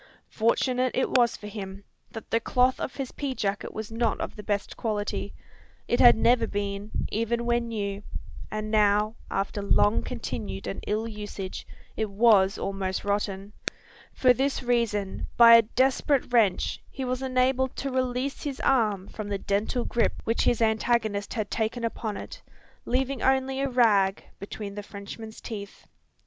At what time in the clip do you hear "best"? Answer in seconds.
4.41-4.75